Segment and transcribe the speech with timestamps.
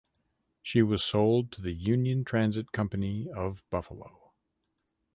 [0.63, 4.33] She was sold to the Union Transit Company of Buffalo.